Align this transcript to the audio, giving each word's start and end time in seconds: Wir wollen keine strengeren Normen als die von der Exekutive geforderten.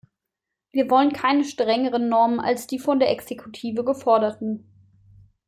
Wir 0.71 0.89
wollen 0.89 1.13
keine 1.13 1.43
strengeren 1.43 2.09
Normen 2.09 2.39
als 2.39 2.65
die 2.65 2.79
von 2.79 2.97
der 2.97 3.11
Exekutive 3.11 3.83
geforderten. 3.85 4.65